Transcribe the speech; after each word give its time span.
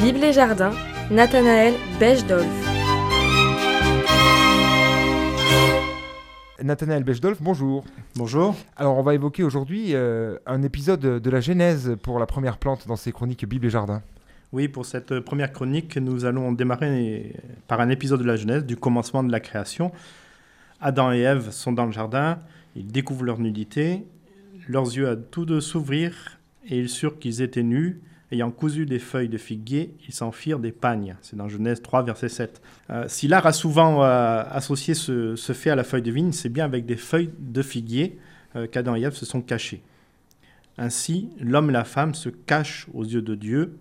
Bible 0.00 0.24
et 0.24 0.32
Jardin, 0.32 0.70
Nathanaël 1.10 1.74
Bechdolf. 2.00 2.46
Nathanaël 6.62 7.04
Bechdolf, 7.04 7.42
bonjour. 7.42 7.84
Bonjour. 8.16 8.56
Alors 8.78 8.96
on 8.96 9.02
va 9.02 9.12
évoquer 9.12 9.42
aujourd'hui 9.42 9.94
euh, 9.94 10.38
un 10.46 10.62
épisode 10.62 11.00
de 11.00 11.30
la 11.30 11.40
Genèse 11.42 11.98
pour 12.02 12.18
la 12.18 12.24
première 12.24 12.56
plante 12.56 12.88
dans 12.88 12.96
ces 12.96 13.12
chroniques 13.12 13.46
Bible 13.46 13.66
et 13.66 13.70
Jardin. 13.70 14.02
Oui, 14.52 14.68
pour 14.68 14.86
cette 14.86 15.20
première 15.20 15.52
chronique, 15.52 15.98
nous 15.98 16.24
allons 16.24 16.52
démarrer 16.52 17.34
par 17.68 17.80
un 17.80 17.90
épisode 17.90 18.20
de 18.20 18.26
la 18.26 18.36
Genèse, 18.36 18.64
du 18.64 18.76
commencement 18.76 19.22
de 19.22 19.30
la 19.30 19.40
création. 19.40 19.92
Adam 20.80 21.12
et 21.12 21.20
Ève 21.20 21.50
sont 21.50 21.72
dans 21.72 21.84
le 21.84 21.92
jardin, 21.92 22.38
ils 22.74 22.90
découvrent 22.90 23.24
leur 23.24 23.38
nudité, 23.38 24.06
leurs 24.66 24.86
yeux 24.86 25.10
à 25.10 25.16
tous 25.16 25.44
deux 25.44 25.60
s'ouvrir 25.60 26.40
et 26.66 26.78
ils 26.78 26.88
surent 26.88 27.18
qu'ils 27.18 27.42
étaient 27.42 27.62
nus. 27.62 28.00
Ayant 28.32 28.52
cousu 28.52 28.86
des 28.86 29.00
feuilles 29.00 29.28
de 29.28 29.38
figuier, 29.38 29.96
ils 30.06 30.14
s'en 30.14 30.30
firent 30.30 30.60
des 30.60 30.70
pagnes. 30.70 31.16
C'est 31.20 31.34
dans 31.34 31.48
Genèse 31.48 31.82
3, 31.82 32.04
verset 32.04 32.28
7. 32.28 32.62
Euh, 32.90 33.04
si 33.08 33.26
l'art 33.26 33.44
a 33.44 33.52
souvent 33.52 34.04
euh, 34.04 34.44
associé 34.48 34.94
ce, 34.94 35.34
fait 35.52 35.70
à 35.70 35.74
la 35.74 35.82
feuille 35.82 36.02
de 36.02 36.12
vigne, 36.12 36.30
c'est 36.30 36.48
bien 36.48 36.64
avec 36.64 36.86
des 36.86 36.96
feuilles 36.96 37.30
de 37.40 37.60
figuier 37.60 38.18
euh, 38.54 38.68
qu'Adam 38.68 38.94
et 38.94 39.02
Ève 39.02 39.14
se 39.14 39.26
sont 39.26 39.42
cachés. 39.42 39.82
Ainsi, 40.78 41.30
l'homme 41.40 41.70
et 41.70 41.72
la 41.72 41.82
femme 41.82 42.14
se 42.14 42.28
cachent 42.28 42.86
aux 42.94 43.04
yeux 43.04 43.22
de 43.22 43.34
Dieu. 43.34 43.76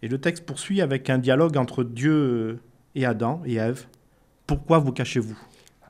Et 0.00 0.08
le 0.08 0.18
texte 0.18 0.46
poursuit 0.46 0.80
avec 0.80 1.10
un 1.10 1.18
dialogue 1.18 1.58
entre 1.58 1.84
Dieu 1.84 2.60
et 2.94 3.04
Adam 3.04 3.42
et 3.44 3.56
Ève. 3.56 3.84
Pourquoi 4.46 4.78
vous 4.78 4.92
cachez-vous? 4.92 5.38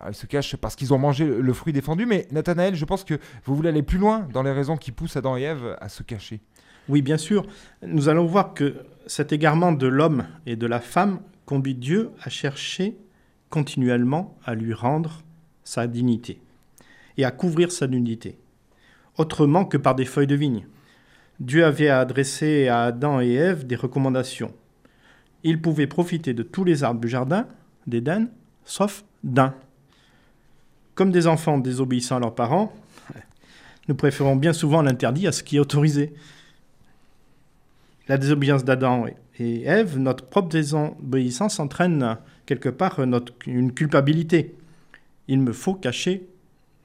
Ah, 0.00 0.08
ils 0.08 0.14
se 0.14 0.26
cachent 0.26 0.56
parce 0.56 0.74
qu'ils 0.74 0.92
ont 0.92 0.98
mangé 0.98 1.24
le 1.24 1.52
fruit 1.52 1.72
défendu. 1.72 2.04
Mais 2.04 2.26
Nathanaël, 2.32 2.74
je 2.74 2.84
pense 2.84 3.04
que 3.04 3.14
vous 3.44 3.54
voulez 3.54 3.68
aller 3.68 3.84
plus 3.84 3.98
loin 3.98 4.26
dans 4.32 4.42
les 4.42 4.50
raisons 4.50 4.76
qui 4.76 4.90
poussent 4.90 5.16
Adam 5.16 5.36
et 5.36 5.42
Ève 5.42 5.76
à 5.80 5.88
se 5.88 6.02
cacher. 6.02 6.40
Oui, 6.90 7.02
bien 7.02 7.18
sûr. 7.18 7.46
Nous 7.86 8.08
allons 8.08 8.26
voir 8.26 8.52
que 8.52 8.74
cet 9.06 9.32
égarement 9.32 9.70
de 9.70 9.86
l'homme 9.86 10.26
et 10.44 10.56
de 10.56 10.66
la 10.66 10.80
femme 10.80 11.20
conduit 11.46 11.76
Dieu 11.76 12.10
à 12.20 12.30
chercher 12.30 12.96
continuellement 13.48 14.36
à 14.44 14.56
lui 14.56 14.74
rendre 14.74 15.22
sa 15.62 15.86
dignité 15.86 16.40
et 17.16 17.24
à 17.24 17.30
couvrir 17.30 17.70
sa 17.70 17.86
nudité, 17.86 18.38
autrement 19.18 19.64
que 19.64 19.76
par 19.76 19.94
des 19.94 20.04
feuilles 20.04 20.26
de 20.26 20.34
vigne. 20.34 20.66
Dieu 21.38 21.64
avait 21.64 21.90
adressé 21.90 22.66
à 22.66 22.82
Adam 22.82 23.20
et 23.20 23.34
Ève 23.34 23.68
des 23.68 23.76
recommandations. 23.76 24.52
Ils 25.44 25.62
pouvaient 25.62 25.86
profiter 25.86 26.34
de 26.34 26.42
tous 26.42 26.64
les 26.64 26.82
arbres 26.82 27.00
du 27.00 27.08
jardin 27.08 27.46
d'Éden, 27.86 28.30
sauf 28.64 29.04
d'un. 29.22 29.54
Comme 30.96 31.12
des 31.12 31.28
enfants 31.28 31.58
désobéissant 31.58 32.16
à 32.16 32.20
leurs 32.20 32.34
parents, 32.34 32.72
nous 33.86 33.94
préférons 33.94 34.34
bien 34.34 34.52
souvent 34.52 34.82
l'interdit 34.82 35.28
à 35.28 35.32
ce 35.32 35.44
qui 35.44 35.56
est 35.56 35.60
autorisé. 35.60 36.14
La 38.10 38.18
désobéissance 38.18 38.64
d'Adam 38.64 39.06
et 39.38 39.62
Ève, 39.62 39.96
notre 39.96 40.24
propre 40.24 40.48
désobéissance 40.48 41.60
entraîne 41.60 42.16
quelque 42.44 42.68
part 42.68 43.06
notre, 43.06 43.32
une 43.46 43.72
culpabilité. 43.72 44.56
Il 45.28 45.38
me 45.38 45.52
faut 45.52 45.74
cacher 45.74 46.26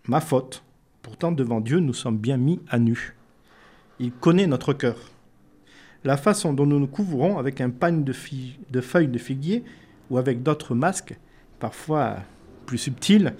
ma 0.08 0.22
faute. 0.22 0.64
Pourtant, 1.02 1.32
devant 1.32 1.62
Dieu, 1.62 1.80
nous 1.80 1.96
sommes 1.96 2.20
bien 2.20 2.38
mis 2.38 2.60
à 2.70 2.78
nu. 2.78 3.16
Il 4.00 4.12
connaît 4.12 4.46
notre 4.46 4.72
cœur. 4.74 4.98
La 6.04 6.16
façon 6.16 6.54
dont 6.54 6.68
nous 6.68 6.80
nous 6.80 6.86
couvrons 6.86 7.40
avec 7.40 7.60
un 7.60 7.72
pagne 7.72 8.04
de, 8.04 8.14
de 8.70 8.82
feuilles 8.82 9.08
de 9.08 9.18
figuier 9.18 9.64
ou 10.12 10.20
avec 10.20 10.44
d'autres 10.44 10.76
masques, 10.76 11.18
parfois 11.58 12.18
plus 12.68 12.78
subtils, 12.78 13.34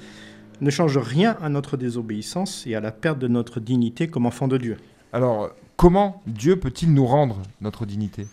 ne 0.60 0.72
change 0.72 0.98
rien 0.98 1.38
à 1.40 1.50
notre 1.50 1.78
désobéissance 1.78 2.66
et 2.66 2.74
à 2.74 2.80
la 2.80 2.92
perte 2.92 3.20
de 3.20 3.28
notre 3.28 3.60
dignité 3.60 4.08
comme 4.08 4.26
enfant 4.26 4.48
de 4.48 4.58
Dieu. 4.58 4.78
Alors, 5.14 5.52
Comment 5.78 6.22
Dieu 6.26 6.56
peut-il 6.58 6.94
nous 6.94 7.06
rendre 7.06 7.42
notre 7.60 7.86
dignité? 7.86 8.28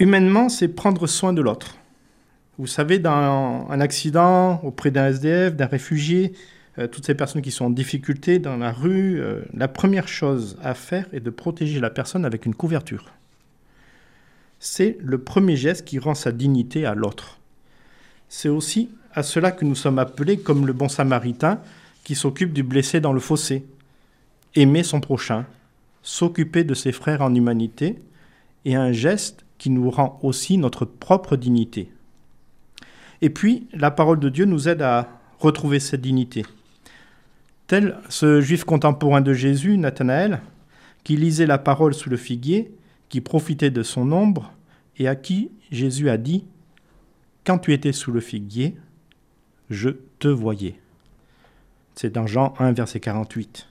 Humainement, 0.00 0.48
c'est 0.48 0.68
prendre 0.68 1.06
soin 1.06 1.32
de 1.32 1.40
l'autre. 1.40 1.76
Vous 2.58 2.66
savez, 2.66 2.98
dans 2.98 3.66
un 3.70 3.80
accident, 3.80 4.60
auprès 4.64 4.90
d'un 4.90 5.06
SDF, 5.06 5.54
d'un 5.54 5.66
réfugié, 5.66 6.32
euh, 6.78 6.88
toutes 6.88 7.06
ces 7.06 7.14
personnes 7.14 7.42
qui 7.42 7.52
sont 7.52 7.66
en 7.66 7.70
difficulté 7.70 8.40
dans 8.40 8.56
la 8.56 8.72
rue, 8.72 9.20
euh, 9.20 9.42
la 9.54 9.68
première 9.68 10.08
chose 10.08 10.58
à 10.62 10.74
faire 10.74 11.06
est 11.12 11.20
de 11.20 11.30
protéger 11.30 11.78
la 11.78 11.90
personne 11.90 12.24
avec 12.24 12.46
une 12.46 12.54
couverture. 12.54 13.12
C'est 14.58 14.98
le 15.00 15.18
premier 15.18 15.54
geste 15.56 15.84
qui 15.84 16.00
rend 16.00 16.14
sa 16.14 16.32
dignité 16.32 16.84
à 16.84 16.96
l'autre. 16.96 17.38
C'est 18.28 18.48
aussi 18.48 18.90
à 19.14 19.22
cela 19.22 19.52
que 19.52 19.64
nous 19.64 19.76
sommes 19.76 20.00
appelés 20.00 20.38
comme 20.38 20.66
le 20.66 20.72
bon 20.72 20.88
samaritain 20.88 21.60
qui 22.02 22.16
s'occupe 22.16 22.52
du 22.52 22.64
blessé 22.64 23.00
dans 23.00 23.12
le 23.12 23.20
fossé. 23.20 23.64
Aimer 24.56 24.82
son 24.82 25.00
prochain, 25.00 25.46
s'occuper 26.08 26.64
de 26.64 26.72
ses 26.72 26.90
frères 26.90 27.20
en 27.20 27.34
humanité, 27.34 28.00
et 28.64 28.74
un 28.76 28.92
geste 28.92 29.44
qui 29.58 29.68
nous 29.68 29.90
rend 29.90 30.18
aussi 30.22 30.56
notre 30.56 30.86
propre 30.86 31.36
dignité. 31.36 31.92
Et 33.20 33.28
puis, 33.28 33.68
la 33.74 33.90
parole 33.90 34.18
de 34.18 34.30
Dieu 34.30 34.46
nous 34.46 34.70
aide 34.70 34.80
à 34.80 35.20
retrouver 35.38 35.80
cette 35.80 36.00
dignité. 36.00 36.46
Tel 37.66 37.98
ce 38.08 38.40
juif 38.40 38.64
contemporain 38.64 39.20
de 39.20 39.34
Jésus, 39.34 39.76
Nathanaël, 39.76 40.40
qui 41.04 41.14
lisait 41.14 41.44
la 41.44 41.58
parole 41.58 41.92
sous 41.92 42.08
le 42.08 42.16
figuier, 42.16 42.74
qui 43.10 43.20
profitait 43.20 43.70
de 43.70 43.82
son 43.82 44.10
ombre, 44.10 44.54
et 44.96 45.08
à 45.08 45.14
qui 45.14 45.50
Jésus 45.70 46.08
a 46.08 46.16
dit 46.16 46.46
Quand 47.44 47.58
tu 47.58 47.74
étais 47.74 47.92
sous 47.92 48.12
le 48.12 48.20
figuier, 48.20 48.78
je 49.68 49.90
te 50.20 50.28
voyais. 50.28 50.80
C'est 51.96 52.14
dans 52.14 52.26
Jean 52.26 52.54
1, 52.58 52.72
verset 52.72 52.98
48. 52.98 53.68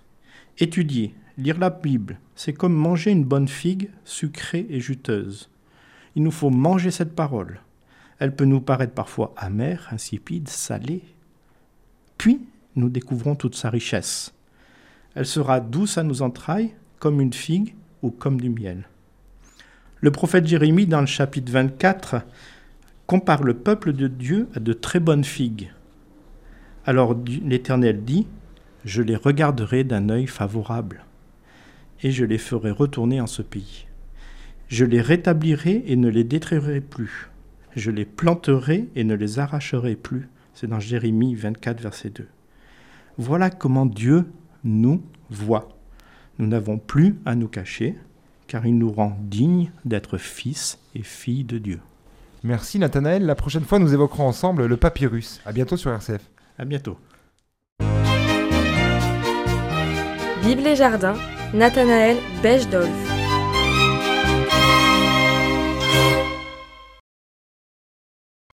Étudier, 0.59 1.15
lire 1.37 1.59
la 1.59 1.69
Bible, 1.69 2.19
c'est 2.35 2.53
comme 2.53 2.73
manger 2.73 3.11
une 3.11 3.23
bonne 3.23 3.47
figue 3.47 3.89
sucrée 4.05 4.65
et 4.69 4.79
juteuse. 4.79 5.49
Il 6.15 6.23
nous 6.23 6.31
faut 6.31 6.49
manger 6.49 6.89
cette 6.89 7.15
parole. 7.15 7.59
Elle 8.19 8.35
peut 8.35 8.45
nous 8.45 8.61
paraître 8.61 8.93
parfois 8.93 9.33
amère, 9.37 9.87
insipide, 9.91 10.47
salée. 10.47 11.03
Puis, 12.17 12.41
nous 12.75 12.89
découvrons 12.89 13.35
toute 13.35 13.55
sa 13.55 13.69
richesse. 13.69 14.33
Elle 15.13 15.27
sera 15.27 15.59
douce 15.59 15.97
à 15.97 16.03
nos 16.03 16.23
entrailles, 16.23 16.73
comme 16.99 17.21
une 17.21 17.33
figue 17.33 17.75
ou 18.01 18.09
comme 18.09 18.41
du 18.41 18.49
miel. 18.49 18.87
Le 20.01 20.11
prophète 20.11 20.47
Jérémie, 20.47 20.87
dans 20.87 21.01
le 21.01 21.07
chapitre 21.07 21.51
24, 21.51 22.21
compare 23.05 23.43
le 23.43 23.53
peuple 23.53 23.93
de 23.93 24.07
Dieu 24.07 24.47
à 24.55 24.59
de 24.59 24.73
très 24.73 24.99
bonnes 24.99 25.23
figues. 25.23 25.71
Alors 26.85 27.15
l'Éternel 27.43 28.03
dit, 28.03 28.27
Je 28.85 29.03
les 29.03 29.15
regarderai 29.15 29.83
d'un 29.83 30.09
œil 30.09 30.27
favorable 30.27 31.03
et 32.03 32.11
je 32.11 32.25
les 32.25 32.37
ferai 32.37 32.71
retourner 32.71 33.21
en 33.21 33.27
ce 33.27 33.41
pays. 33.41 33.87
Je 34.67 34.85
les 34.85 35.01
rétablirai 35.01 35.83
et 35.87 35.95
ne 35.95 36.09
les 36.09 36.23
détruirai 36.23 36.81
plus. 36.81 37.29
Je 37.75 37.91
les 37.91 38.05
planterai 38.05 38.87
et 38.95 39.03
ne 39.03 39.13
les 39.13 39.39
arracherai 39.39 39.95
plus. 39.95 40.29
C'est 40.53 40.67
dans 40.67 40.79
Jérémie 40.79 41.35
24, 41.35 41.81
verset 41.81 42.09
2. 42.09 42.27
Voilà 43.17 43.49
comment 43.49 43.85
Dieu 43.85 44.25
nous 44.63 45.01
voit. 45.29 45.69
Nous 46.39 46.47
n'avons 46.47 46.77
plus 46.77 47.15
à 47.25 47.35
nous 47.35 47.47
cacher, 47.47 47.95
car 48.47 48.65
il 48.65 48.77
nous 48.77 48.91
rend 48.91 49.17
dignes 49.21 49.71
d'être 49.85 50.17
fils 50.17 50.79
et 50.95 51.03
filles 51.03 51.43
de 51.43 51.57
Dieu. 51.57 51.79
Merci 52.43 52.79
Nathanaël. 52.79 53.25
La 53.25 53.35
prochaine 53.35 53.63
fois, 53.63 53.79
nous 53.79 53.93
évoquerons 53.93 54.27
ensemble 54.27 54.65
le 54.65 54.77
papyrus. 54.77 55.41
À 55.45 55.51
bientôt 55.51 55.77
sur 55.77 55.91
RCF. 55.91 56.21
À 56.57 56.65
bientôt. 56.65 56.97
Bible 60.43 60.65
et 60.65 60.75
Jardin, 60.75 61.15
Nathanaël 61.53 62.17
Bechdolf. 62.41 63.06